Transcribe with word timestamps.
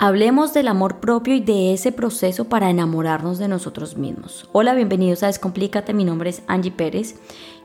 Hablemos 0.00 0.54
del 0.54 0.68
amor 0.68 1.00
propio 1.00 1.34
y 1.34 1.40
de 1.40 1.72
ese 1.72 1.90
proceso 1.90 2.44
para 2.44 2.70
enamorarnos 2.70 3.38
de 3.38 3.48
nosotros 3.48 3.96
mismos. 3.96 4.48
Hola, 4.52 4.72
bienvenidos 4.74 5.24
a 5.24 5.26
Descomplícate, 5.26 5.92
mi 5.92 6.04
nombre 6.04 6.30
es 6.30 6.42
Angie 6.46 6.70
Pérez 6.70 7.16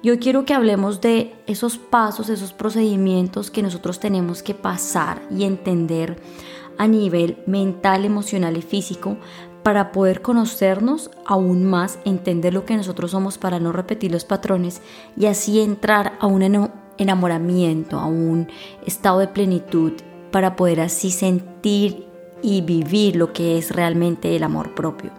y 0.01 0.09
hoy 0.09 0.17
quiero 0.17 0.43
que 0.43 0.55
hablemos 0.55 0.99
de 0.99 1.35
esos 1.45 1.77
pasos, 1.77 2.29
esos 2.29 2.51
procedimientos 2.51 3.51
que 3.51 3.61
nosotros 3.61 3.99
tenemos 3.99 4.41
que 4.41 4.55
pasar 4.55 5.21
y 5.29 5.43
entender 5.43 6.19
a 6.79 6.87
nivel 6.87 7.37
mental, 7.45 8.03
emocional 8.03 8.57
y 8.57 8.63
físico 8.63 9.17
para 9.61 9.91
poder 9.91 10.23
conocernos 10.23 11.11
aún 11.27 11.65
más, 11.65 11.99
entender 12.03 12.55
lo 12.55 12.65
que 12.65 12.75
nosotros 12.75 13.11
somos 13.11 13.37
para 13.37 13.59
no 13.59 13.71
repetir 13.71 14.11
los 14.11 14.25
patrones 14.25 14.81
y 15.15 15.27
así 15.27 15.61
entrar 15.61 16.13
a 16.19 16.25
un 16.25 16.71
enamoramiento, 16.97 17.99
a 17.99 18.07
un 18.07 18.47
estado 18.87 19.19
de 19.19 19.27
plenitud 19.27 19.93
para 20.31 20.55
poder 20.55 20.81
así 20.81 21.11
sentir 21.11 22.11
y 22.43 22.61
vivir 22.61 23.15
lo 23.15 23.33
que 23.33 23.57
es 23.57 23.71
realmente 23.71 24.35
el 24.35 24.43
amor 24.43 24.75
propio. 24.75 25.11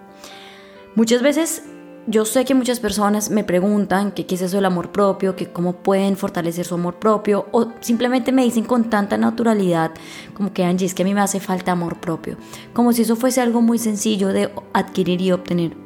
Muchas 0.95 1.23
veces 1.23 1.63
yo 2.07 2.27
sé 2.27 2.45
que 2.45 2.55
muchas 2.55 2.81
personas 2.81 3.31
me 3.31 3.45
preguntan 3.45 4.13
qué 4.13 4.27
es 4.29 4.43
eso 4.43 4.57
del 4.57 4.67
amor 4.67 4.93
propio, 4.93 5.37
que 5.37 5.51
cómo 5.51 5.77
pueden 5.77 6.17
fortalecer 6.17 6.67
su 6.67 6.75
amor 6.75 6.97
propio 6.97 7.47
o 7.51 7.73
simplemente 7.81 8.31
me 8.31 8.45
dicen 8.45 8.65
con 8.65 8.91
tanta 8.91 9.17
naturalidad 9.17 9.93
como 10.35 10.53
que 10.53 10.65
Angie, 10.65 10.87
es 10.87 10.95
que 10.95 11.03
a 11.03 11.07
mí 11.07 11.15
me 11.15 11.23
hace 11.23 11.41
falta 11.41 11.73
amor 11.73 12.01
propio, 12.01 12.37
como 12.75 12.93
si 12.93 13.03
eso 13.03 13.17
fuese 13.17 13.41
algo 13.41 13.63
muy 13.63 13.79
sencillo 13.79 14.29
de 14.29 14.51
adquirir 14.75 15.21
y 15.23 15.33
obtener. 15.33 15.77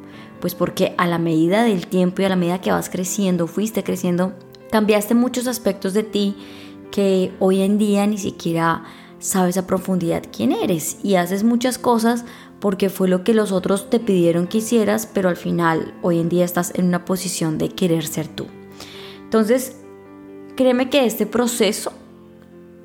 Pues 0.41 0.55
porque 0.55 0.93
a 0.97 1.07
la 1.07 1.19
medida 1.19 1.63
del 1.63 1.87
tiempo 1.87 2.21
y 2.21 2.25
a 2.25 2.29
la 2.29 2.35
medida 2.35 2.61
que 2.61 2.71
vas 2.71 2.89
creciendo, 2.89 3.47
fuiste 3.47 3.83
creciendo, 3.83 4.33
cambiaste 4.71 5.13
muchos 5.13 5.47
aspectos 5.47 5.93
de 5.93 6.03
ti 6.03 6.35
que 6.91 7.33
hoy 7.39 7.61
en 7.61 7.77
día 7.77 8.07
ni 8.07 8.17
siquiera 8.17 8.83
sabes 9.19 9.57
a 9.57 9.67
profundidad 9.67 10.23
quién 10.35 10.51
eres 10.51 10.97
y 11.03 11.15
haces 11.15 11.43
muchas 11.43 11.77
cosas 11.77 12.25
porque 12.59 12.89
fue 12.89 13.07
lo 13.07 13.23
que 13.23 13.33
los 13.33 13.51
otros 13.51 13.89
te 13.89 13.99
pidieron 13.99 14.47
que 14.47 14.59
hicieras, 14.59 15.05
pero 15.05 15.29
al 15.29 15.37
final 15.37 15.93
hoy 16.01 16.19
en 16.19 16.29
día 16.29 16.45
estás 16.45 16.73
en 16.75 16.87
una 16.87 17.05
posición 17.05 17.57
de 17.57 17.69
querer 17.69 18.05
ser 18.05 18.27
tú. 18.27 18.47
Entonces, 19.23 19.77
créeme 20.55 20.89
que 20.89 21.05
este 21.05 21.25
proceso, 21.25 21.93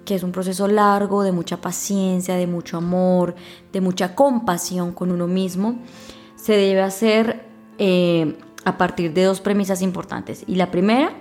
que 0.04 0.14
es 0.14 0.22
un 0.22 0.32
proceso 0.32 0.68
largo, 0.68 1.22
de 1.22 1.32
mucha 1.32 1.60
paciencia, 1.60 2.36
de 2.36 2.46
mucho 2.46 2.76
amor, 2.76 3.34
de 3.72 3.80
mucha 3.80 4.14
compasión 4.14 4.92
con 4.92 5.10
uno 5.10 5.26
mismo, 5.26 5.78
se 6.36 6.52
debe 6.52 6.82
hacer 6.82 7.46
eh, 7.78 8.36
a 8.64 8.78
partir 8.78 9.12
de 9.12 9.24
dos 9.24 9.40
premisas 9.40 9.82
importantes. 9.82 10.44
Y 10.46 10.56
la 10.56 10.70
primera 10.70 11.14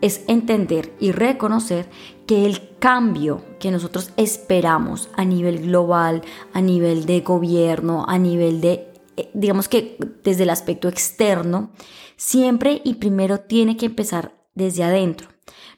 es 0.00 0.22
entender 0.28 0.94
y 1.00 1.12
reconocer 1.12 1.88
que 2.26 2.46
el 2.46 2.76
cambio 2.78 3.42
que 3.58 3.70
nosotros 3.70 4.12
esperamos 4.16 5.08
a 5.16 5.24
nivel 5.24 5.60
global, 5.60 6.22
a 6.52 6.60
nivel 6.60 7.06
de 7.06 7.20
gobierno, 7.20 8.04
a 8.08 8.18
nivel 8.18 8.60
de, 8.60 8.92
eh, 9.16 9.30
digamos 9.34 9.68
que 9.68 9.96
desde 10.22 10.42
el 10.42 10.50
aspecto 10.50 10.88
externo, 10.88 11.70
siempre 12.16 12.80
y 12.84 12.94
primero 12.94 13.40
tiene 13.40 13.76
que 13.76 13.86
empezar 13.86 14.34
desde 14.54 14.84
adentro. 14.84 15.28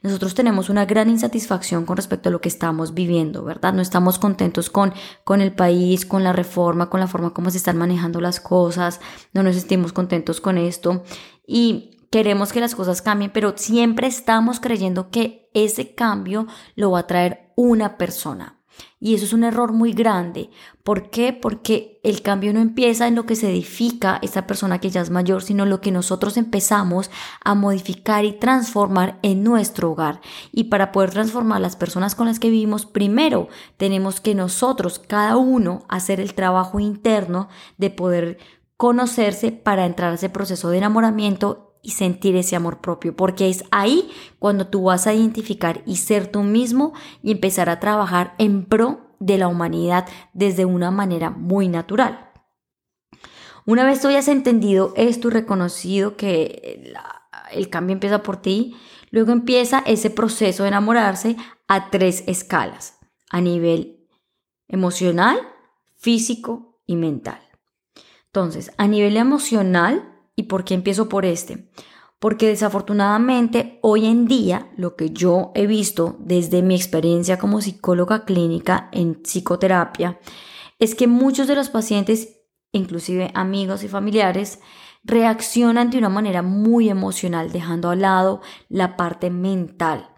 Nosotros 0.01 0.35
tenemos 0.35 0.71
una 0.71 0.87
gran 0.87 1.11
insatisfacción 1.11 1.85
con 1.85 1.97
respecto 1.97 2.29
a 2.29 2.33
lo 2.33 2.41
que 2.41 2.49
estamos 2.49 2.95
viviendo, 2.95 3.43
¿verdad? 3.45 3.73
No 3.73 3.83
estamos 3.83 4.19
contentos 4.19 4.71
con, 4.71 4.95
con 5.25 5.41
el 5.41 5.53
país, 5.53 6.07
con 6.07 6.23
la 6.23 6.33
reforma, 6.33 6.89
con 6.89 7.01
la 7.01 7.09
forma 7.09 7.35
como 7.35 7.51
se 7.51 7.59
están 7.59 7.77
manejando 7.77 8.21
las 8.21 8.41
cosas, 8.41 9.01
no 9.33 9.43
nos 9.43 9.57
sentimos 9.57 9.93
contentos 9.93 10.41
con 10.41 10.57
esto. 10.57 11.03
Y 11.47 11.98
queremos 12.11 12.53
que 12.53 12.61
las 12.61 12.75
cosas 12.75 13.03
cambien, 13.03 13.33
pero 13.33 13.55
siempre 13.57 14.07
estamos 14.07 14.61
creyendo 14.61 15.11
que 15.11 15.51
ese 15.55 15.95
cambio 15.95 16.47
lo 16.75 16.93
va 16.93 17.01
a 17.01 17.07
traer 17.07 17.53
una 17.57 17.97
persona. 17.97 18.59
Y 19.01 19.15
eso 19.15 19.25
es 19.25 19.33
un 19.33 19.45
error 19.45 19.73
muy 19.73 19.93
grande. 19.93 20.51
¿Por 20.83 21.11
qué? 21.11 21.33
Porque 21.33 22.01
el 22.03 22.23
cambio 22.23 22.53
no 22.53 22.61
empieza 22.61 23.07
en 23.07 23.15
lo 23.15 23.27
que 23.27 23.37
se 23.37 23.51
edifica 23.51 24.19
esa 24.23 24.47
persona 24.47 24.81
que 24.81 24.91
ya 24.91 25.01
es 25.01 25.11
mayor, 25.11 25.43
sino 25.43 25.67
lo 25.67 25.81
que 25.81 25.93
nosotros 25.93 26.37
empezamos 26.37 27.11
a 27.45 27.55
modificar 27.55 28.25
y 28.25 28.33
transformar 28.33 29.19
en 29.23 29.45
nuestro 29.45 29.93
hogar. 29.93 30.21
Y 30.53 30.65
para 30.65 30.91
poder 30.91 31.11
transformar 31.11 31.61
las 31.61 31.77
personas 31.77 32.15
con 32.15 32.27
las 32.27 32.41
que 32.41 32.51
vivimos, 32.51 32.87
primero 32.87 33.49
tenemos 33.77 34.21
que 34.21 34.35
nosotros, 34.35 34.99
cada 34.99 35.37
uno, 35.37 35.85
hacer 35.89 36.21
el 36.21 36.35
trabajo 36.35 36.81
interno 36.81 37.49
de 37.77 37.91
poder 37.91 38.39
conocerse 38.77 39.53
para 39.53 39.87
entrar 39.87 40.13
a 40.13 40.15
ese 40.15 40.29
proceso 40.29 40.71
de 40.71 40.79
enamoramiento 40.79 41.68
y 41.83 41.91
sentir 41.93 42.37
ese 42.37 42.57
amor 42.57 42.81
propio, 42.81 43.15
porque 43.17 43.49
es 43.49 43.65
ahí 43.71 44.11
cuando 44.39 44.67
tú 44.67 44.85
vas 44.85 45.07
a 45.07 45.15
identificar 45.15 45.83
y 45.87 45.97
ser 45.97 46.27
tú 46.27 46.43
mismo 46.43 46.93
y 47.23 47.33
empezar 47.33 47.71
a 47.71 47.81
trabajar 47.81 48.35
en 48.39 48.65
pro 48.65 49.15
de 49.21 49.39
la 49.39 49.49
humanidad 49.49 50.07
desde 50.33 50.65
una 50.65 50.91
manera 50.91 51.31
muy 51.31 51.69
natural. 51.69 52.31
Una 53.67 53.85
vez 53.85 54.01
tú 54.01 54.09
hayas 54.09 54.29
entendido 54.29 54.95
esto 54.97 55.29
y 55.29 55.33
reconocido 55.33 56.17
que 56.17 56.93
el 57.53 57.69
cambio 57.69 57.95
empieza 57.95 58.23
por 58.23 58.39
ti, 58.39 58.77
luego 59.11 59.33
empieza 59.33 59.81
ese 59.81 60.11
proceso 60.11 60.63
de 60.63 60.71
enamorarse 60.71 61.37
a 61.67 61.91
tres 61.91 62.25
escalas, 62.27 62.99
a 63.31 63.41
nivel 63.41 64.09
emocional, 64.69 65.39
físico 65.97 66.81
y 66.87 66.97
mental. 66.97 67.41
Entonces, 68.27 68.73
a 68.79 68.87
nivel 68.87 69.17
emocional, 69.17 70.18
¿Y 70.39 70.45
por 70.45 70.63
qué 70.63 70.75
empiezo 70.75 71.09
por 71.09 71.25
este? 71.25 71.69
Porque 72.21 72.47
desafortunadamente 72.47 73.81
hoy 73.83 74.07
en 74.07 74.29
día 74.29 74.71
lo 74.77 74.95
que 74.95 75.11
yo 75.11 75.51
he 75.57 75.67
visto 75.67 76.15
desde 76.21 76.63
mi 76.63 76.77
experiencia 76.77 77.41
como 77.41 77.61
psicóloga 77.61 78.25
clínica 78.25 78.89
en 78.93 79.17
psicoterapia 79.17 80.21
es 80.79 80.95
que 80.95 81.09
muchos 81.09 81.49
de 81.49 81.57
los 81.57 81.71
pacientes, 81.71 82.37
inclusive 82.71 83.33
amigos 83.35 83.83
y 83.83 83.89
familiares, 83.89 84.61
reaccionan 85.03 85.91
de 85.91 85.99
una 85.99 86.09
manera 86.09 86.43
muy 86.43 86.89
emocional, 86.89 87.51
dejando 87.51 87.91
a 87.91 87.97
lado 87.97 88.41
la 88.69 88.97
parte 88.97 89.31
mental. 89.31 90.09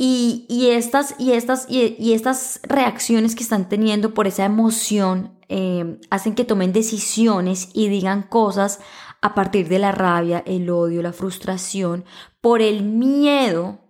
Y, 0.00 0.68
estas, 0.70 1.16
y, 1.18 1.32
estas, 1.32 1.66
y 1.68 2.12
estas 2.12 2.60
reacciones 2.62 3.34
que 3.34 3.42
están 3.42 3.68
teniendo 3.68 4.14
por 4.14 4.28
esa 4.28 4.44
emoción 4.44 5.36
eh, 5.48 5.98
hacen 6.10 6.36
que 6.36 6.44
tomen 6.44 6.72
decisiones 6.72 7.70
y 7.74 7.88
digan 7.88 8.22
cosas 8.22 8.78
a 9.20 9.34
partir 9.34 9.68
de 9.68 9.78
la 9.78 9.90
rabia, 9.90 10.42
el 10.46 10.70
odio, 10.70 11.02
la 11.02 11.12
frustración, 11.12 12.04
por 12.40 12.62
el 12.62 12.84
miedo 12.84 13.80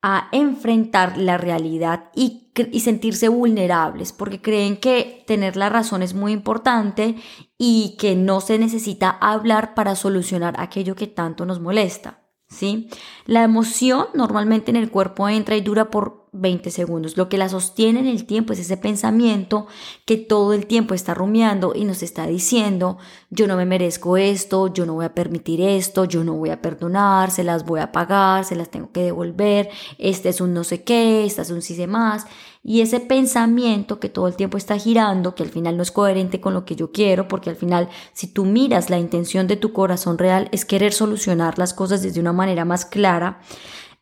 a 0.00 0.28
enfrentar 0.32 1.18
la 1.18 1.36
realidad 1.36 2.10
y, 2.14 2.50
y, 2.56 2.80
sentirse 2.80 3.28
vulnerables, 3.28 4.12
porque 4.12 4.40
creen 4.40 4.76
que 4.78 5.24
tener 5.26 5.56
la 5.56 5.68
razón 5.68 6.02
es 6.02 6.14
muy 6.14 6.32
importante 6.32 7.16
y 7.56 7.96
que 7.98 8.16
no 8.16 8.40
se 8.40 8.58
necesita 8.58 9.10
hablar 9.10 9.74
para 9.74 9.94
solucionar 9.94 10.54
aquello 10.58 10.96
que 10.96 11.06
tanto 11.06 11.44
nos 11.44 11.60
molesta. 11.60 12.21
¿Sí? 12.52 12.88
La 13.26 13.42
emoción 13.42 14.06
normalmente 14.14 14.70
en 14.70 14.76
el 14.76 14.90
cuerpo 14.90 15.28
entra 15.28 15.56
y 15.56 15.60
dura 15.60 15.90
por 15.90 16.22
20 16.32 16.70
segundos. 16.70 17.18
Lo 17.18 17.28
que 17.28 17.36
la 17.36 17.48
sostiene 17.48 18.00
en 18.00 18.06
el 18.06 18.24
tiempo 18.24 18.52
es 18.52 18.58
ese 18.58 18.78
pensamiento 18.78 19.66
que 20.06 20.16
todo 20.16 20.54
el 20.54 20.66
tiempo 20.66 20.94
está 20.94 21.12
rumiando 21.12 21.72
y 21.74 21.84
nos 21.84 22.02
está 22.02 22.26
diciendo, 22.26 22.96
yo 23.30 23.46
no 23.46 23.56
me 23.56 23.66
merezco 23.66 24.16
esto, 24.16 24.72
yo 24.72 24.86
no 24.86 24.94
voy 24.94 25.04
a 25.04 25.14
permitir 25.14 25.60
esto, 25.60 26.06
yo 26.06 26.24
no 26.24 26.34
voy 26.34 26.50
a 26.50 26.62
perdonar, 26.62 27.30
se 27.30 27.44
las 27.44 27.66
voy 27.66 27.80
a 27.80 27.92
pagar, 27.92 28.46
se 28.46 28.56
las 28.56 28.70
tengo 28.70 28.90
que 28.92 29.02
devolver, 29.02 29.68
este 29.98 30.30
es 30.30 30.40
un 30.40 30.54
no 30.54 30.64
sé 30.64 30.82
qué, 30.82 31.26
este 31.26 31.42
es 31.42 31.50
un 31.50 31.60
sí 31.60 31.74
sé 31.74 31.86
más. 31.86 32.26
Y 32.64 32.80
ese 32.80 33.00
pensamiento 33.00 33.98
que 33.98 34.08
todo 34.08 34.28
el 34.28 34.36
tiempo 34.36 34.56
está 34.56 34.78
girando, 34.78 35.34
que 35.34 35.42
al 35.42 35.50
final 35.50 35.76
no 35.76 35.82
es 35.82 35.90
coherente 35.90 36.40
con 36.40 36.54
lo 36.54 36.64
que 36.64 36.76
yo 36.76 36.92
quiero, 36.92 37.26
porque 37.26 37.50
al 37.50 37.56
final 37.56 37.88
si 38.12 38.28
tú 38.28 38.44
miras 38.44 38.88
la 38.88 38.98
intención 38.98 39.48
de 39.48 39.56
tu 39.56 39.72
corazón 39.72 40.16
real 40.16 40.48
es 40.52 40.64
querer 40.64 40.92
solucionar 40.92 41.58
las 41.58 41.74
cosas 41.74 42.02
desde 42.02 42.20
una 42.20 42.32
manera 42.32 42.64
más 42.64 42.84
clara, 42.84 43.40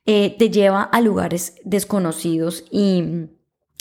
eh, 0.04 0.36
te 0.38 0.50
lleva 0.50 0.82
a 0.82 1.00
lugares 1.00 1.54
desconocidos 1.64 2.64
y, 2.70 3.28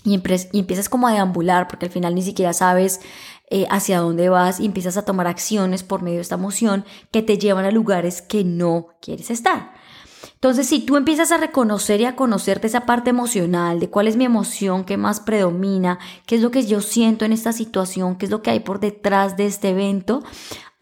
y, 0.06 0.14
empiezas 0.14 0.88
como 0.88 1.08
a 1.08 1.14
deambular 1.14 1.68
porque 1.68 1.88
al 1.88 1.92
final 1.92 2.16
ni 2.16 2.22
siquiera 2.22 2.54
sabes 2.54 3.02
eh, 3.50 3.66
hacia 3.70 4.00
dónde 4.00 4.30
vas 4.30 4.60
y 4.62 4.66
empiezas 4.66 4.96
a 4.96 5.04
tomar 5.04 5.28
acciones 5.28 5.84
por 5.84 6.04
medio 6.04 6.18
de 6.18 6.22
esta 6.22 6.36
emoción 6.36 6.86
que 7.12 7.22
te 7.22 7.38
llevan 7.38 7.66
a 7.66 7.72
lugares 7.72 8.22
que 8.22 8.46
no 8.46 8.88
quieres 9.02 9.30
estar. 9.30 9.74
Entonces, 10.34 10.68
si 10.68 10.80
tú 10.80 10.98
empiezas 10.98 11.32
a 11.32 11.38
reconocer 11.38 12.02
y 12.02 12.06
a 12.06 12.16
conocerte 12.16 12.68
esa 12.68 12.86
parte 12.86 13.10
emocional, 13.10 13.80
de 13.80 13.90
cuál 13.90 14.08
es 14.08 14.16
mi 14.16 14.26
emoción, 14.26 14.84
qué 14.84 14.98
más 14.98 15.20
predomina, 15.20 16.00
qué 16.26 16.36
es 16.36 16.42
lo 16.42 16.52
que 16.52 16.66
yo 16.66 16.82
siento 16.82 17.26
en 17.26 17.34
esta 17.34 17.52
situación, 17.52 18.18
qué 18.18 18.26
es 18.26 18.32
lo 18.32 18.42
que 18.42 18.52
hay 18.52 18.60
por 18.60 18.80
detrás 18.80 19.38
de 19.38 19.46
este 19.46 19.70
evento, 19.70 20.24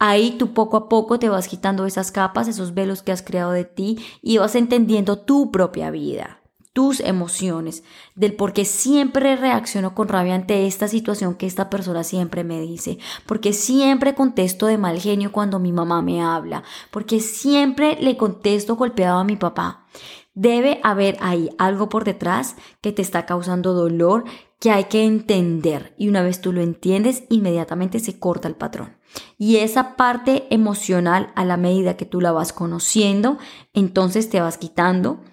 Ahí 0.00 0.36
tú 0.38 0.54
poco 0.54 0.76
a 0.76 0.88
poco 0.88 1.18
te 1.18 1.28
vas 1.28 1.48
quitando 1.48 1.84
esas 1.84 2.12
capas, 2.12 2.46
esos 2.46 2.72
velos 2.72 3.02
que 3.02 3.10
has 3.10 3.20
creado 3.20 3.50
de 3.50 3.64
ti 3.64 3.98
y 4.22 4.38
vas 4.38 4.54
entendiendo 4.54 5.18
tu 5.18 5.50
propia 5.50 5.90
vida, 5.90 6.37
tus 6.78 7.00
emociones, 7.00 7.82
del 8.14 8.34
por 8.34 8.52
qué 8.52 8.64
siempre 8.64 9.34
reacciono 9.34 9.96
con 9.96 10.06
rabia 10.06 10.36
ante 10.36 10.68
esta 10.68 10.86
situación 10.86 11.34
que 11.34 11.44
esta 11.44 11.70
persona 11.70 12.04
siempre 12.04 12.44
me 12.44 12.60
dice, 12.60 12.98
porque 13.26 13.52
siempre 13.52 14.14
contesto 14.14 14.66
de 14.66 14.78
mal 14.78 15.00
genio 15.00 15.32
cuando 15.32 15.58
mi 15.58 15.72
mamá 15.72 16.02
me 16.02 16.22
habla, 16.22 16.62
porque 16.92 17.18
siempre 17.18 17.98
le 18.00 18.16
contesto 18.16 18.76
golpeado 18.76 19.18
a 19.18 19.24
mi 19.24 19.34
papá. 19.34 19.86
Debe 20.34 20.78
haber 20.84 21.16
ahí 21.20 21.50
algo 21.58 21.88
por 21.88 22.04
detrás 22.04 22.54
que 22.80 22.92
te 22.92 23.02
está 23.02 23.26
causando 23.26 23.72
dolor, 23.72 24.22
que 24.60 24.70
hay 24.70 24.84
que 24.84 25.04
entender 25.04 25.96
y 25.98 26.08
una 26.08 26.22
vez 26.22 26.40
tú 26.40 26.52
lo 26.52 26.60
entiendes, 26.60 27.24
inmediatamente 27.28 27.98
se 27.98 28.20
corta 28.20 28.46
el 28.46 28.54
patrón. 28.54 28.96
Y 29.36 29.56
esa 29.56 29.96
parte 29.96 30.46
emocional, 30.50 31.32
a 31.34 31.44
la 31.44 31.56
medida 31.56 31.96
que 31.96 32.06
tú 32.06 32.20
la 32.20 32.30
vas 32.30 32.52
conociendo, 32.52 33.36
entonces 33.72 34.30
te 34.30 34.40
vas 34.40 34.58
quitando 34.58 35.24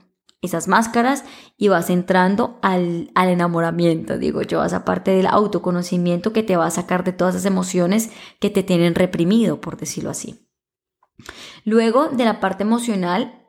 esas 0.46 0.68
máscaras 0.68 1.24
y 1.58 1.68
vas 1.68 1.90
entrando 1.90 2.60
al, 2.62 3.12
al, 3.16 3.30
enamoramiento, 3.30 4.18
digo 4.18 4.42
yo, 4.42 4.64
esa 4.64 4.86
parte 4.86 5.12
del 5.12 5.28
autoconocimiento 5.28 6.34
que 6.34 6.44
te 6.44 6.58
va 6.58 6.68
a 6.68 6.72
sacar 6.72 7.04
de 7.04 7.14
todas 7.14 7.36
esas 7.36 7.46
emociones 7.46 8.12
que 8.40 8.50
te 8.50 8.64
tienen 8.64 8.96
reprimido, 8.96 9.62
por 9.62 9.78
decirlo 9.78 10.10
así. 10.10 10.48
Luego 11.64 12.08
de 12.10 12.26
la 12.26 12.40
parte 12.40 12.64
emocional 12.64 13.42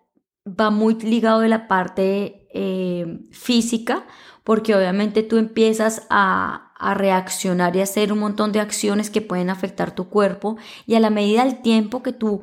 va 0.46 0.70
muy 0.70 0.94
ligado 0.94 1.40
de 1.40 1.48
la 1.48 1.68
parte 1.68 2.48
eh, 2.54 3.20
física, 3.32 4.06
porque 4.44 4.74
obviamente 4.74 5.22
tú 5.22 5.38
empiezas 5.38 6.06
a, 6.08 6.72
a, 6.78 6.94
reaccionar 6.94 7.74
y 7.74 7.80
a 7.80 7.82
hacer 7.82 8.12
un 8.12 8.20
montón 8.20 8.52
de 8.52 8.60
acciones 8.60 9.10
que 9.10 9.20
pueden 9.20 9.50
afectar 9.50 9.94
tu 9.94 10.08
cuerpo 10.08 10.56
y 10.86 10.94
a 10.94 11.00
la 11.00 11.10
medida 11.10 11.44
del 11.44 11.60
tiempo 11.62 12.02
que 12.02 12.12
tú 12.12 12.42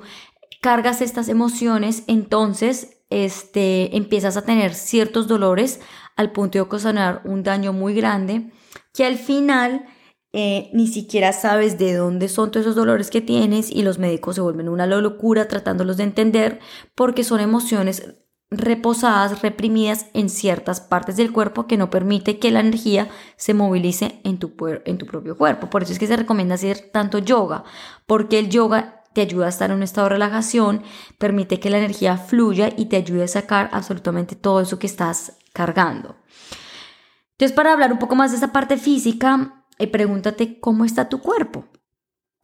cargas 0.62 1.02
estas 1.02 1.30
emociones, 1.30 2.04
entonces 2.08 2.93
este, 3.14 3.96
empiezas 3.96 4.38
a 4.38 4.42
tener 4.42 4.74
ciertos 4.74 5.28
dolores 5.28 5.80
al 6.16 6.32
punto 6.32 6.58
de 6.58 6.62
ocasionar 6.62 7.22
un 7.26 7.44
daño 7.44 7.72
muy 7.72 7.94
grande 7.94 8.52
que 8.94 9.06
al 9.06 9.18
final 9.18 9.86
eh, 10.34 10.72
ni 10.74 10.88
siquiera 10.88 11.32
sabes 11.32 11.78
de 11.78 11.94
dónde 11.94 12.28
son 12.28 12.50
todos 12.50 12.66
esos 12.66 12.76
dolores 12.76 13.12
que 13.12 13.22
tienes 13.22 13.70
y 13.70 13.84
los 13.84 14.00
médicos 14.00 14.36
se 14.36 14.42
vuelven 14.42 14.68
una 14.68 14.88
locura 14.88 15.48
tratándolos 15.48 15.98
de 15.98 16.04
entender 16.04 16.60
porque 16.96 17.24
son 17.24 17.40
emociones 17.40 18.16
reposadas, 18.50 19.42
reprimidas 19.42 20.08
en 20.14 20.30
ciertas 20.30 20.82
partes 20.82 21.18
del 21.18 21.32
cuerpo 21.32 21.68
que 21.68 21.78
no 21.78 21.92
permite 21.92 22.40
que 22.40 22.52
la 22.52 22.62
energía 22.62 23.10
se 23.36 23.54
movilice 23.54 24.22
en 24.24 24.40
tu, 24.40 24.54
en 24.86 24.98
tu 24.98 25.06
propio 25.06 25.38
cuerpo. 25.38 25.70
Por 25.70 25.84
eso 25.84 25.94
es 25.94 26.00
que 26.00 26.08
se 26.08 26.18
recomienda 26.18 26.56
hacer 26.56 26.90
tanto 26.92 27.20
yoga, 27.20 27.64
porque 28.06 28.40
el 28.40 28.50
yoga 28.50 29.03
te 29.14 29.22
ayuda 29.22 29.48
a 29.48 29.50
estar 29.50 29.70
en 29.70 29.78
un 29.78 29.84
estado 29.84 30.06
de 30.06 30.16
relajación, 30.16 30.84
permite 31.18 31.60
que 31.60 31.70
la 31.70 31.78
energía 31.78 32.18
fluya 32.18 32.70
y 32.76 32.86
te 32.86 32.98
ayude 32.98 33.24
a 33.24 33.28
sacar 33.28 33.70
absolutamente 33.74 34.36
todo 34.36 34.62
eso 34.62 34.80
que 34.80 34.88
estás 34.88 35.38
cargando. 35.54 36.16
Entonces, 37.32 37.56
para 37.56 37.74
hablar 37.74 37.92
un 37.92 38.00
poco 38.00 38.16
más 38.16 38.32
de 38.32 38.38
esa 38.38 38.52
parte 38.52 38.78
física, 38.78 39.64
y 39.80 39.88
pregúntate 39.88 40.60
cómo 40.60 40.86
está 40.86 41.10
tu 41.10 41.20
cuerpo, 41.20 41.66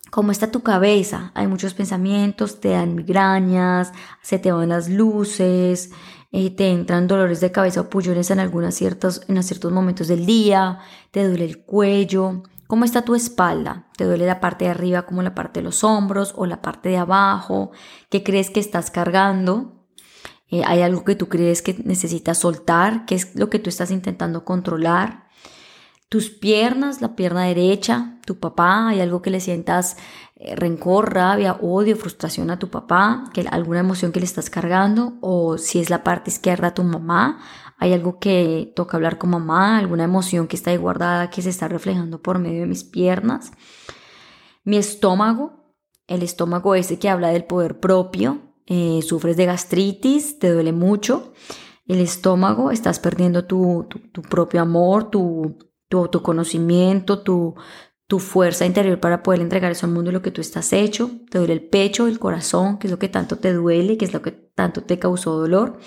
cómo 0.10 0.32
está 0.32 0.52
tu 0.52 0.62
cabeza. 0.62 1.32
Hay 1.36 1.48
muchos 1.48 1.74
pensamientos, 1.74 2.60
te 2.60 2.70
dan 2.70 2.96
migrañas, 2.96 3.92
se 4.22 4.40
te 4.40 4.52
van 4.52 4.70
las 4.70 4.90
luces, 4.90 5.92
eh, 6.32 6.50
te 6.52 6.70
entran 6.70 7.08
dolores 7.08 7.40
de 7.40 7.52
cabeza 7.52 7.82
o 7.82 7.90
pullones 7.90 8.32
en, 8.32 8.40
algunos 8.40 8.76
ciertos, 8.76 9.22
en 9.28 9.42
ciertos 9.44 9.72
momentos 9.72 10.08
del 10.08 10.26
día, 10.26 10.80
te 11.12 11.28
duele 11.28 11.46
el 11.46 11.64
cuello. 11.64 12.44
¿Cómo 12.70 12.86
está 12.86 13.02
tu 13.02 13.16
espalda? 13.16 13.88
¿Te 13.98 14.04
duele 14.04 14.28
la 14.28 14.40
parte 14.40 14.66
de 14.66 14.70
arriba 14.70 15.08
como 15.08 15.24
la 15.24 15.34
parte 15.34 15.60
de 15.60 15.64
los 15.64 15.84
hombros 15.84 16.36
o 16.38 16.46
la 16.46 16.62
parte 16.62 16.90
de 16.90 16.98
abajo? 16.98 17.72
¿Qué 18.12 18.22
crees 18.22 18.52
que 18.52 18.60
estás 18.60 18.92
cargando? 18.92 19.88
Eh, 20.50 20.62
¿Hay 20.64 20.84
algo 20.84 21.04
que 21.04 21.16
tú 21.16 21.30
crees 21.30 21.64
que 21.64 21.74
necesitas 21.84 22.38
soltar? 22.38 23.08
¿Qué 23.08 23.16
es 23.16 23.36
lo 23.36 23.50
que 23.50 23.58
tú 23.58 23.72
estás 23.72 23.90
intentando 23.90 24.46
controlar? 24.46 25.30
Tus 26.10 26.32
piernas, 26.32 27.02
la 27.02 27.16
pierna 27.16 27.44
derecha, 27.44 28.20
tu 28.26 28.40
papá, 28.40 28.90
hay 28.90 29.00
algo 29.00 29.22
que 29.22 29.30
le 29.30 29.40
sientas 29.40 29.96
eh, 30.36 30.56
rencor, 30.56 31.14
rabia, 31.14 31.58
odio, 31.62 31.96
frustración 31.96 32.50
a 32.50 32.58
tu 32.58 32.70
papá, 32.70 33.26
que 33.32 33.42
alguna 33.42 33.82
emoción 33.82 34.12
que 34.12 34.20
le 34.20 34.26
estás 34.26 34.50
cargando, 34.50 35.14
o 35.22 35.60
si 35.60 35.80
es 35.80 35.92
la 35.92 36.04
parte 36.04 36.32
izquierda 36.32 36.74
tu 36.74 36.84
mamá, 36.84 37.40
hay 37.78 37.94
algo 37.94 38.20
que 38.20 38.74
toca 38.76 38.98
hablar 38.98 39.20
con 39.20 39.30
mamá, 39.30 39.78
alguna 39.78 40.04
emoción 40.04 40.48
que 40.48 40.56
está 40.56 40.72
ahí 40.72 40.78
guardada 40.78 41.30
que 41.30 41.44
se 41.44 41.50
está 41.50 41.68
reflejando 41.68 42.22
por 42.22 42.40
medio 42.40 42.62
de 42.62 42.68
mis 42.68 42.84
piernas. 42.84 43.52
Mi 44.64 44.78
estómago, 44.78 45.76
el 46.08 46.24
estómago 46.24 46.74
ese 46.74 46.98
que 46.98 47.10
habla 47.10 47.30
del 47.30 47.46
poder 47.46 47.80
propio, 47.80 48.42
eh, 48.66 49.02
sufres 49.04 49.38
de 49.38 49.46
gastritis, 49.46 50.40
te 50.40 50.52
duele 50.52 50.74
mucho. 50.74 51.34
El 51.86 52.02
estómago, 52.02 52.72
estás 52.72 53.00
perdiendo 53.00 53.46
tu, 53.46 53.88
tu 54.12 54.22
propio 54.22 54.62
amor, 54.62 55.10
tu, 55.10 55.69
tu 55.90 55.98
autoconocimiento, 55.98 57.20
tu, 57.20 57.56
tu 58.08 58.20
fuerza 58.20 58.66
interior 58.66 59.00
para 59.00 59.22
poder 59.22 59.42
entregar 59.42 59.72
eso 59.72 59.86
al 59.86 59.92
mundo 59.92 60.12
lo 60.12 60.22
que 60.22 60.32
tú 60.32 60.42
estás 60.42 60.72
hecho. 60.72 61.12
Te 61.30 61.40
duele 61.40 61.54
el 61.54 61.68
pecho, 61.68 62.08
el 62.08 62.20
corazón, 62.20 62.78
que 62.78 62.88
es 62.88 62.92
lo 62.92 63.00
que 63.00 63.10
tanto 63.10 63.38
te 63.38 63.54
duele, 63.54 63.98
que 63.98 64.06
es 64.06 64.14
lo 64.14 64.22
que 64.22 64.32
tanto 64.32 64.82
te 64.84 64.98
causó 64.98 65.38
dolor. 65.38 65.80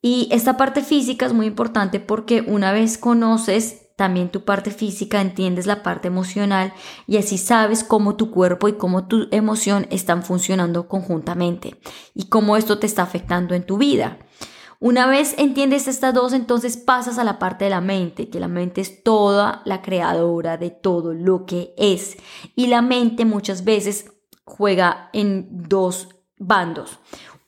Y 0.00 0.28
esta 0.30 0.56
parte 0.56 0.82
física 0.82 1.26
es 1.26 1.32
muy 1.32 1.46
importante 1.46 1.98
porque 1.98 2.44
una 2.46 2.72
vez 2.72 2.98
conoces 2.98 3.84
también 3.96 4.28
tu 4.28 4.44
parte 4.44 4.70
física, 4.70 5.20
entiendes 5.20 5.66
la 5.66 5.82
parte 5.82 6.08
emocional 6.08 6.72
y 7.06 7.16
así 7.16 7.38
sabes 7.38 7.84
cómo 7.84 8.16
tu 8.16 8.30
cuerpo 8.30 8.68
y 8.68 8.74
cómo 8.74 9.06
tu 9.06 9.28
emoción 9.30 9.86
están 9.90 10.22
funcionando 10.22 10.88
conjuntamente 10.88 11.80
y 12.12 12.28
cómo 12.28 12.56
esto 12.56 12.78
te 12.78 12.86
está 12.86 13.02
afectando 13.02 13.54
en 13.54 13.64
tu 13.64 13.78
vida. 13.78 14.18
Una 14.84 15.06
vez 15.06 15.34
entiendes 15.38 15.88
estas 15.88 16.12
dos, 16.12 16.34
entonces 16.34 16.76
pasas 16.76 17.16
a 17.16 17.24
la 17.24 17.38
parte 17.38 17.64
de 17.64 17.70
la 17.70 17.80
mente, 17.80 18.28
que 18.28 18.38
la 18.38 18.48
mente 18.48 18.82
es 18.82 19.02
toda 19.02 19.62
la 19.64 19.80
creadora 19.80 20.58
de 20.58 20.68
todo 20.68 21.14
lo 21.14 21.46
que 21.46 21.72
es. 21.78 22.18
Y 22.54 22.66
la 22.66 22.82
mente 22.82 23.24
muchas 23.24 23.64
veces 23.64 24.12
juega 24.44 25.08
en 25.14 25.48
dos 25.70 26.10
bandos. 26.36 26.98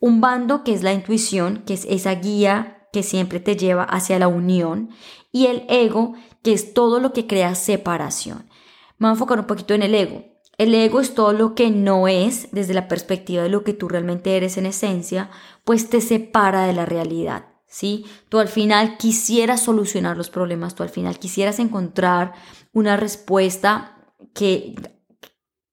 Un 0.00 0.22
bando 0.22 0.64
que 0.64 0.72
es 0.72 0.82
la 0.82 0.94
intuición, 0.94 1.64
que 1.66 1.74
es 1.74 1.84
esa 1.84 2.14
guía 2.14 2.88
que 2.90 3.02
siempre 3.02 3.38
te 3.38 3.54
lleva 3.54 3.84
hacia 3.84 4.18
la 4.18 4.28
unión, 4.28 4.88
y 5.30 5.48
el 5.48 5.66
ego, 5.68 6.14
que 6.42 6.54
es 6.54 6.72
todo 6.72 7.00
lo 7.00 7.12
que 7.12 7.26
crea 7.26 7.54
separación. 7.54 8.48
Me 8.96 9.08
voy 9.08 9.10
a 9.10 9.12
enfocar 9.12 9.40
un 9.40 9.46
poquito 9.46 9.74
en 9.74 9.82
el 9.82 9.94
ego. 9.94 10.24
El 10.58 10.74
ego 10.74 11.00
es 11.00 11.14
todo 11.14 11.32
lo 11.32 11.54
que 11.54 11.70
no 11.70 12.08
es 12.08 12.48
desde 12.52 12.72
la 12.72 12.88
perspectiva 12.88 13.42
de 13.42 13.50
lo 13.50 13.62
que 13.62 13.74
tú 13.74 13.88
realmente 13.88 14.36
eres 14.36 14.56
en 14.56 14.66
esencia, 14.66 15.30
pues 15.64 15.90
te 15.90 16.00
separa 16.00 16.66
de 16.66 16.72
la 16.72 16.86
realidad. 16.86 17.46
¿Sí? 17.68 18.06
Tú 18.28 18.38
al 18.38 18.48
final 18.48 18.96
quisieras 18.96 19.62
solucionar 19.62 20.16
los 20.16 20.30
problemas, 20.30 20.74
tú 20.74 20.82
al 20.82 20.88
final 20.88 21.18
quisieras 21.18 21.58
encontrar 21.58 22.32
una 22.72 22.96
respuesta 22.96 23.98
que, 24.32 24.74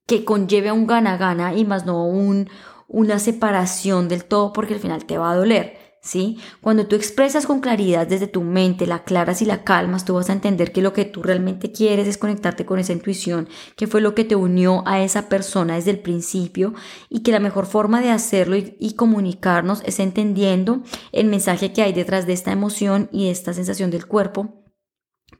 que 0.06 0.26
conlleve 0.26 0.70
a 0.70 0.74
un 0.74 0.88
gana-gana 0.88 1.54
y 1.54 1.64
más 1.66 1.86
no 1.86 2.06
un, 2.06 2.50
una 2.88 3.20
separación 3.20 4.10
del 4.10 4.26
todo 4.26 4.54
porque 4.54 4.74
al 4.74 4.80
final 4.80 5.06
te 5.06 5.18
va 5.18 5.32
a 5.32 5.36
doler. 5.36 5.83
¿Sí? 6.04 6.38
Cuando 6.62 6.86
tú 6.86 6.96
expresas 6.96 7.48
con 7.48 7.62
claridad 7.62 8.06
desde 8.06 8.28
tu 8.28 8.44
mente, 8.44 8.86
la 8.86 9.04
claras 9.06 9.42
y 9.42 9.46
la 9.46 9.64
calmas, 9.64 10.04
tú 10.04 10.14
vas 10.14 10.30
a 10.30 10.34
entender 10.34 10.74
que 10.74 10.82
lo 10.82 10.94
que 10.94 11.06
tú 11.06 11.24
realmente 11.24 11.72
quieres 11.72 12.08
es 12.08 12.18
conectarte 12.18 12.66
con 12.66 12.78
esa 12.78 12.94
intuición, 12.94 13.48
que 13.78 13.88
fue 13.88 14.02
lo 14.02 14.14
que 14.14 14.26
te 14.26 14.36
unió 14.36 14.84
a 14.86 15.02
esa 15.02 15.30
persona 15.30 15.76
desde 15.76 15.92
el 15.92 16.00
principio 16.00 16.74
y 17.10 17.24
que 17.24 17.32
la 17.32 17.40
mejor 17.40 17.66
forma 17.66 18.02
de 18.02 18.12
hacerlo 18.12 18.58
y, 18.58 18.76
y 18.80 18.94
comunicarnos 18.94 19.82
es 19.86 20.00
entendiendo 20.00 20.84
el 21.14 21.28
mensaje 21.28 21.72
que 21.72 21.82
hay 21.82 21.94
detrás 21.94 22.28
de 22.28 22.34
esta 22.34 22.52
emoción 22.52 23.10
y 23.12 23.26
de 23.26 23.32
esta 23.32 23.54
sensación 23.54 23.90
del 23.90 24.06
cuerpo 24.06 24.62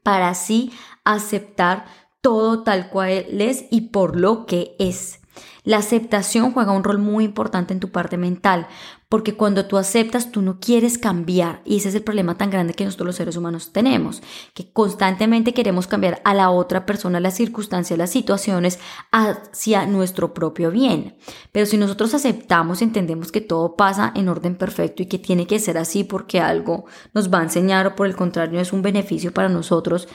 para 0.02 0.28
así 0.28 0.72
aceptar 1.04 1.84
todo 2.22 2.62
tal 2.62 2.88
cual 2.88 3.10
es 3.10 3.66
y 3.70 3.90
por 3.90 4.18
lo 4.18 4.46
que 4.46 4.74
es. 4.78 5.20
La 5.64 5.78
aceptación 5.78 6.52
juega 6.52 6.72
un 6.72 6.84
rol 6.84 6.98
muy 6.98 7.24
importante 7.24 7.72
en 7.72 7.80
tu 7.80 7.90
parte 7.90 8.18
mental, 8.18 8.68
porque 9.14 9.36
cuando 9.36 9.66
tú 9.66 9.78
aceptas, 9.78 10.32
tú 10.32 10.42
no 10.42 10.58
quieres 10.58 10.98
cambiar. 10.98 11.62
Y 11.64 11.76
ese 11.76 11.88
es 11.88 11.94
el 11.94 12.02
problema 12.02 12.36
tan 12.36 12.50
grande 12.50 12.74
que 12.74 12.84
nosotros 12.84 13.06
los 13.06 13.14
seres 13.14 13.36
humanos 13.36 13.70
tenemos, 13.70 14.20
que 14.54 14.72
constantemente 14.72 15.54
queremos 15.54 15.86
cambiar 15.86 16.20
a 16.24 16.34
la 16.34 16.50
otra 16.50 16.84
persona, 16.84 17.20
las 17.20 17.36
circunstancias, 17.36 17.96
las 17.96 18.10
situaciones 18.10 18.80
hacia 19.12 19.86
nuestro 19.86 20.34
propio 20.34 20.72
bien. 20.72 21.16
Pero 21.52 21.64
si 21.64 21.76
nosotros 21.76 22.12
aceptamos, 22.12 22.82
entendemos 22.82 23.30
que 23.30 23.40
todo 23.40 23.76
pasa 23.76 24.10
en 24.16 24.28
orden 24.28 24.56
perfecto 24.56 25.04
y 25.04 25.06
que 25.06 25.20
tiene 25.20 25.46
que 25.46 25.60
ser 25.60 25.78
así 25.78 26.02
porque 26.02 26.40
algo 26.40 26.86
nos 27.12 27.32
va 27.32 27.38
a 27.38 27.44
enseñar 27.44 27.86
o 27.86 27.94
por 27.94 28.08
el 28.08 28.16
contrario 28.16 28.58
es 28.58 28.72
un 28.72 28.82
beneficio 28.82 29.32
para 29.32 29.48
nosotros, 29.48 30.08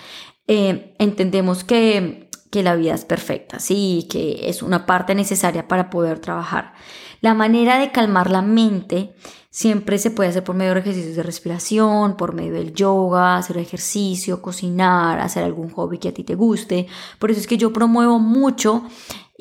eh, 0.46 0.94
entendemos 1.00 1.64
que 1.64 2.29
que 2.50 2.64
la 2.64 2.76
vida 2.76 2.96
es 2.96 3.06
perfecta, 3.06 3.60
sí, 3.60 4.08
que 4.10 4.50
es 4.50 4.64
una 4.64 4.86
parte 4.86 5.14
necesaria 5.16 5.68
para 5.68 5.90
poder 5.90 6.20
trabajar. 6.20 6.74
La 7.22 7.34
manera 7.34 7.80
de 7.80 7.92
calmar 7.92 8.32
la 8.32 8.42
mente 8.42 9.14
siempre 9.50 9.98
se 9.98 10.10
puede 10.12 10.30
hacer 10.30 10.44
por 10.44 10.56
medio 10.56 10.74
de 10.74 10.80
ejercicios 10.80 11.16
de 11.16 11.24
respiración, 11.24 12.16
por 12.16 12.34
medio 12.34 12.54
del 12.54 12.74
yoga, 12.74 13.38
hacer 13.38 13.58
ejercicio, 13.58 14.42
cocinar, 14.42 15.20
hacer 15.20 15.44
algún 15.44 15.70
hobby 15.70 15.98
que 15.98 16.10
a 16.10 16.14
ti 16.14 16.24
te 16.24 16.36
guste. 16.36 16.88
Por 17.20 17.30
eso 17.30 17.40
es 17.40 17.48
que 17.48 17.58
yo 17.58 17.74
promuevo 17.74 18.20
mucho 18.20 18.84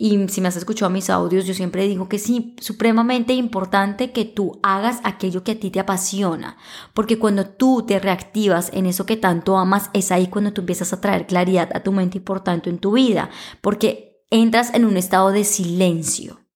y 0.01 0.29
si 0.29 0.41
me 0.41 0.47
has 0.47 0.55
escuchado 0.55 0.93
mis 0.93 1.11
audios, 1.11 1.45
yo 1.45 1.55
siempre 1.55 1.89
digo 1.89 2.09
que 2.09 2.17
es 2.17 2.33
supremamente 2.61 3.33
importante 3.33 4.13
que 4.13 4.25
tú 4.25 4.61
hagas 4.63 5.01
aquello 5.03 5.43
que 5.43 5.53
a 5.53 5.59
ti 5.59 5.73
te 5.73 5.81
apasiona, 5.81 6.57
porque 6.95 7.19
cuando 7.19 7.49
tú 7.49 7.85
te 7.85 7.99
reactivas 7.99 8.71
en 8.73 8.87
eso 8.87 9.07
que 9.07 9.17
tanto 9.17 9.57
amas, 9.59 9.91
es 9.95 10.13
ahí 10.13 10.29
cuando 10.29 10.53
tú 10.53 10.61
empiezas 10.61 10.93
a 10.93 11.01
traer 11.01 11.27
claridad 11.27 11.71
a 11.75 11.83
tu 11.83 11.91
mente 11.91 12.19
y 12.19 12.21
por 12.21 12.45
tanto 12.45 12.71
en 12.71 12.79
tu 12.79 12.93
vida, 12.93 13.31
porque 13.61 14.23
entras 14.31 14.73
en 14.73 14.85
un 14.85 14.97
estado 14.97 15.33
de 15.33 15.43
silencio 15.43 16.47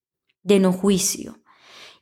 de 0.45 0.61
no 0.61 0.73
juicio 0.73 1.41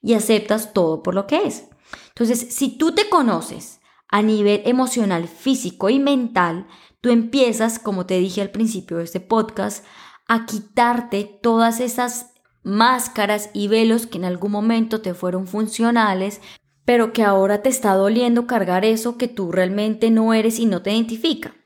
y 0.03 0.13
aceptas 0.13 0.75
todo 0.75 1.03
por 1.03 1.15
lo 1.15 1.27
que 1.27 1.47
es. 1.47 1.71
Entonces, 2.09 2.55
si 2.55 2.77
tú 2.77 2.95
te 2.95 3.09
conoces 3.09 3.81
a 4.09 4.21
nivel 4.21 4.61
emocional, 4.67 5.27
físico 5.27 5.89
y 5.89 6.01
mental, 6.01 6.67
tú 7.01 7.09
empiezas, 7.09 7.79
como 7.79 8.05
te 8.05 8.19
dije 8.19 8.43
al 8.43 8.51
principio 8.51 8.99
de 8.99 9.05
este 9.05 9.21
podcast, 9.21 9.87
a 10.31 10.47
quitarte 10.47 11.25
todas 11.25 11.81
esas 11.81 12.35
máscaras 12.63 13.51
y 13.53 13.67
velos 13.67 14.07
que 14.07 14.17
en 14.17 14.25
algún 14.25 14.53
momento 14.53 15.01
te 15.01 15.13
fueron 15.13 15.49
funcionales, 15.49 16.41
pero 16.85 17.13
que 17.13 17.25
ahora 17.25 17.63
te 17.63 17.69
está 17.69 17.95
doliendo 17.95 18.47
cargar 18.47 18.85
eso 18.85 19.19
que 19.19 19.27
tú 19.27 19.51
realmente 19.51 20.09
no 20.13 20.33
eres 20.33 20.61
y 20.61 20.67
no 20.67 20.83
te 20.83 20.93
identifica. 20.93 21.57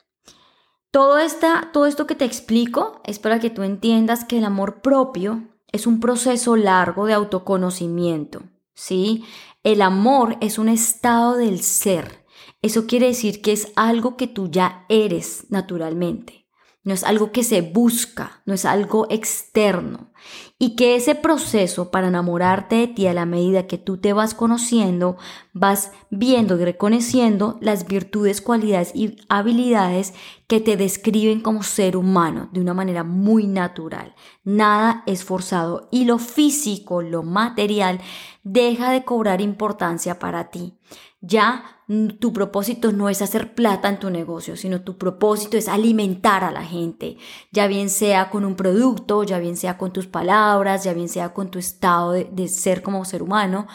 Todo, 0.91 1.19
esta, 1.19 1.73
todo 1.75 1.85
esto 1.85 2.07
que 2.07 2.15
te 2.15 2.25
explico 2.25 3.03
es 3.05 3.19
para 3.19 3.39
que 3.39 3.51
tú 3.51 3.65
entiendas 3.65 4.25
que 4.25 4.39
el 4.39 4.45
amor 4.45 4.81
propio 4.81 5.43
es 5.71 5.87
un 5.87 6.01
proceso 6.01 6.57
largo 6.57 7.05
de 7.05 7.13
autoconocimiento, 7.13 8.45
¿sí? 8.73 9.27
El 9.63 9.83
amor 9.83 10.39
es 10.41 10.59
un 10.59 10.71
estado 10.71 11.37
del 11.37 11.61
ser. 11.61 12.25
Eso 12.63 12.87
quiere 12.87 13.09
decir 13.09 13.43
que 13.43 13.53
es 13.53 13.73
algo 13.77 14.17
que 14.17 14.27
tú 14.27 14.49
ya 14.51 14.87
eres 14.89 15.51
naturalmente 15.51 16.44
no 16.85 16.93
es 16.93 17.03
algo 17.03 17.33
que 17.33 17.43
se 17.43 17.63
busca, 17.63 18.43
no 18.45 18.53
es 18.53 18.67
algo 18.67 19.07
externo. 19.09 20.11
Y 20.59 20.77
que 20.77 20.97
ese 20.97 21.15
proceso 21.15 21.91
para 21.91 22.09
enamorarte 22.09 22.77
de 22.77 22.89
ti 22.89 23.07
a 23.07 23.15
la 23.15 23.27
medida 23.27 23.67
que 23.67 23.79
tú 23.79 23.97
te 23.99 24.13
vas 24.13 24.35
conociendo, 24.35 25.17
vas 25.53 25.93
viendo 26.11 26.59
y 26.59 26.65
reconociendo 26.65 27.59
las 27.61 27.87
virtudes, 27.87 28.41
cualidades 28.41 28.93
y 28.95 29.17
habilidades 29.29 30.15
que 30.47 30.61
te 30.61 30.77
describen 30.77 31.41
como 31.41 31.63
ser 31.63 31.97
humano 31.97 32.49
de 32.53 32.61
una 32.61 32.75
manera 32.75 33.03
muy 33.03 33.47
natural. 33.47 34.15
Nada 34.45 35.03
es 35.07 35.25
forzado 35.25 35.89
y 35.91 36.05
lo 36.05 36.19
físico, 36.19 37.03
lo 37.03 37.23
material, 37.23 38.01
deja 38.43 38.91
de 38.93 39.05
cobrar 39.05 39.41
importancia 39.41 40.19
para 40.19 40.51
ti. 40.51 40.79
Ya 41.27 41.75
tu 42.19 42.33
propósito 42.33 42.93
no 42.93 43.09
es 43.09 43.21
hacer 43.21 43.55
plata 43.55 43.89
en 43.89 43.99
tu 43.99 44.09
negocio, 44.09 44.57
sino 44.57 44.83
tu 44.83 44.97
propósito 44.97 45.57
es 45.57 45.69
alimentar 45.69 46.43
a 46.43 46.51
la 46.51 46.65
gente, 46.65 47.19
ya 47.53 47.67
bien 47.67 47.91
sea 47.91 48.31
con 48.31 48.45
un 48.45 48.57
producto, 48.57 49.23
ya 49.23 49.39
bien 49.39 49.57
sea 49.57 49.77
con 49.77 49.93
tus 49.93 50.07
palabras, 50.07 50.85
ya 50.85 50.95
bien 50.95 51.11
sea 51.11 51.35
con 51.35 51.51
tu 51.51 51.59
estado 51.59 52.13
de, 52.13 52.49
ser 52.49 52.83
como 52.83 53.05
ser 53.05 53.23
humano. 53.23 53.67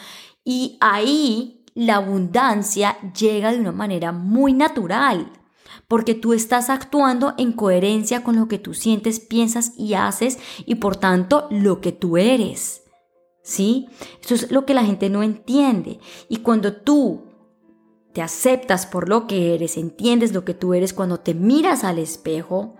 Y 0.44 0.76
ahí 0.80 1.64
la 1.74 1.96
abundancia 1.96 2.98
llega 3.12 3.52
de 3.52 3.60
una 3.60 3.72
manera 3.72 4.10
muy 4.10 4.52
natural, 4.52 5.30
porque 5.86 6.14
tú 6.14 6.32
estás 6.32 6.68
actuando 6.68 7.34
en 7.38 7.52
coherencia 7.52 8.24
con 8.24 8.34
lo 8.34 8.48
que 8.48 8.58
tú 8.58 8.74
sientes, 8.74 9.20
piensas 9.20 9.72
y 9.76 9.94
haces 9.94 10.38
y 10.66 10.76
por 10.76 10.96
tanto 10.96 11.46
lo 11.50 11.80
que 11.80 11.92
tú 11.92 12.16
eres. 12.16 12.82
¿Sí? 13.42 13.88
Eso 14.22 14.34
es 14.34 14.50
lo 14.50 14.66
que 14.66 14.74
la 14.74 14.84
gente 14.84 15.08
no 15.08 15.22
entiende. 15.22 15.98
Y 16.28 16.38
cuando 16.38 16.74
tú 16.74 17.29
te 18.12 18.22
aceptas 18.22 18.86
por 18.86 19.08
lo 19.08 19.26
que 19.26 19.54
eres, 19.54 19.76
entiendes 19.76 20.32
lo 20.32 20.44
que 20.44 20.54
tú 20.54 20.74
eres, 20.74 20.92
cuando 20.92 21.18
te 21.20 21.34
miras 21.34 21.84
al 21.84 21.98
espejo, 21.98 22.74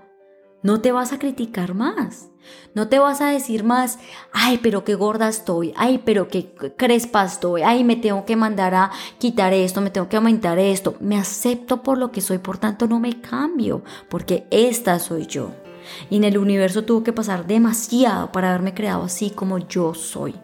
no 0.62 0.80
te 0.80 0.92
vas 0.92 1.12
a 1.12 1.18
criticar 1.18 1.75
más. 1.75 2.30
No 2.75 2.88
te 2.88 2.99
vas 2.99 3.20
a 3.20 3.28
decir 3.30 3.64
más, 3.64 3.99
ay, 4.32 4.58
pero 4.62 4.84
qué 4.84 4.94
gorda 4.94 5.28
estoy, 5.28 5.72
ay, 5.76 6.02
pero 6.04 6.28
qué 6.28 6.52
crespa 6.76 7.25
estoy, 7.25 7.62
ay, 7.62 7.84
me 7.84 7.96
tengo 7.96 8.25
que 8.25 8.37
mandar 8.37 8.75
a 8.75 8.90
quitar 9.18 9.52
esto, 9.52 9.80
me 9.80 9.90
tengo 9.90 10.08
que 10.08 10.16
aumentar 10.16 10.58
esto. 10.58 10.94
Me 11.00 11.18
acepto 11.18 11.82
por 11.82 11.99
lo 11.99 12.10
que 12.10 12.20
soy, 12.20 12.38
por 12.38 12.58
tanto 12.58 12.87
no 12.87 12.99
me 12.99 13.20
cambio, 13.20 13.82
porque 14.08 14.46
esta 14.50 14.99
soy 14.99 15.26
yo. 15.26 15.52
Y 16.08 16.16
en 16.16 16.25
el 16.25 16.38
universo 16.38 16.84
tuvo 16.84 17.02
que 17.02 17.12
pasar 17.12 17.46
demasiado 17.46 18.30
para 18.32 18.50
haberme 18.50 18.75
creado 18.75 19.02
así 19.02 19.30
como 19.30 19.58
yo 19.58 19.94
soy. 19.94 20.34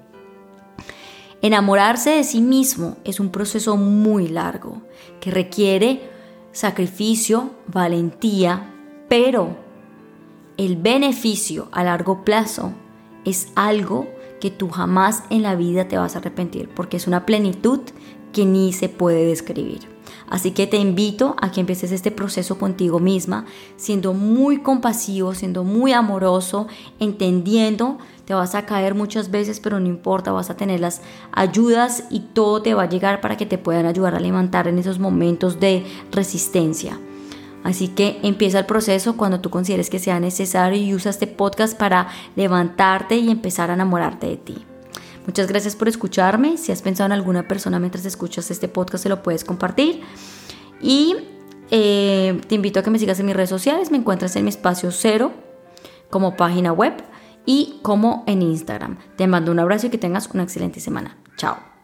Enamorarse 1.42 2.10
de 2.10 2.24
sí 2.24 2.40
mismo 2.40 2.96
es 3.04 3.20
un 3.20 3.30
proceso 3.30 3.76
muy 3.76 4.28
largo 4.28 4.82
que 5.20 5.30
requiere 5.30 6.10
sacrificio, 6.52 7.50
valentía, 7.66 8.72
pero 9.08 9.56
el 10.56 10.76
beneficio 10.76 11.68
a 11.72 11.84
largo 11.84 12.24
plazo 12.24 12.72
es 13.24 13.48
algo 13.54 14.06
que 14.40 14.50
tú 14.50 14.68
jamás 14.70 15.24
en 15.30 15.42
la 15.42 15.54
vida 15.54 15.88
te 15.88 15.98
vas 15.98 16.14
a 16.14 16.18
arrepentir 16.18 16.68
porque 16.74 16.96
es 16.96 17.06
una 17.06 17.26
plenitud 17.26 17.80
que 18.32 18.44
ni 18.46 18.72
se 18.72 18.88
puede 18.88 19.26
describir. 19.26 19.95
Así 20.28 20.50
que 20.50 20.66
te 20.66 20.76
invito 20.76 21.37
a 21.40 21.50
que 21.52 21.61
empieces 21.61 21.92
este 21.92 22.11
proceso 22.11 22.59
contigo 22.59 22.99
misma, 22.99 23.47
siendo 23.76 24.12
muy 24.12 24.59
compasivo, 24.59 25.35
siendo 25.35 25.64
muy 25.64 25.92
amoroso, 25.92 26.66
entendiendo 26.99 27.99
te 28.26 28.35
vas 28.35 28.56
a 28.56 28.66
caer 28.66 28.97
muchas 28.97 29.30
veces, 29.30 29.61
pero 29.61 29.78
no 29.78 29.87
importa, 29.87 30.33
vas 30.33 30.50
a 30.50 30.56
tener 30.56 30.80
las 30.80 31.00
ayudas 31.30 32.04
y 32.11 32.21
todo 32.21 32.61
te 32.61 32.75
va 32.75 32.83
a 32.83 32.88
llegar 32.88 33.21
para 33.21 33.37
que 33.37 33.47
te 33.47 33.56
puedan 33.56 33.87
ayudar 33.87 34.16
a 34.16 34.21
levantar 34.21 34.66
en 34.66 34.80
esos 34.80 34.99
momentos 34.99 35.61
de 35.61 35.87
resistencia. 36.11 36.99
Así 37.62 37.88
que 37.88 38.18
empieza 38.23 38.59
el 38.59 38.66
proceso 38.66 39.16
cuando 39.16 39.40
tú 39.40 39.50
consideres 39.50 39.90
que 39.90 40.00
sea 40.00 40.18
necesario 40.18 40.80
y 40.80 40.92
usa 40.92 41.11
este 41.11 41.28
podcast 41.28 41.78
para 41.78 42.09
levantarte 42.35 43.16
y 43.16 43.30
empezar 43.30 43.71
a 43.71 43.75
enamorarte 43.75 44.26
de 44.26 44.37
ti. 44.37 44.66
Muchas 45.26 45.49
gracias 45.49 45.76
por 45.76 45.88
escucharme. 45.88 46.56
Si 46.56 46.73
has 46.73 46.83
pensado 46.83 47.06
en 47.06 47.12
alguna 47.12 47.49
persona 47.49 47.78
mientras 47.78 48.06
escuchas 48.06 48.50
este 48.50 48.68
podcast, 48.68 49.02
se 49.02 49.09
lo 49.09 49.23
puedes 49.23 49.45
compartir. 49.45 50.02
Y 50.80 51.16
eh, 51.71 52.40
te 52.47 52.54
invito 52.54 52.80
a 52.80 52.83
que 52.83 52.90
me 52.90 52.99
sigas 52.99 53.18
en 53.21 53.26
mis 53.26 53.37
redes 53.37 53.50
sociales. 53.50 53.90
Me 53.90 53.99
encuentras 53.99 54.37
en 54.37 54.45
mi 54.45 54.50
espacio 54.50 54.90
cero 54.92 55.33
como 56.11 56.37
página 56.37 56.73
web 56.73 56.95
y 57.45 57.80
como 57.83 58.25
en 58.26 58.42
Instagram. 58.42 58.99
Te 59.16 59.26
mando 59.26 59.52
un 59.52 59.59
abrazo 59.59 59.88
y 59.88 59.90
que 59.90 59.99
tengas 59.99 60.28
una 60.33 60.45
excelente 60.45 60.80
semana. 60.80 61.16
Chao. 61.37 61.75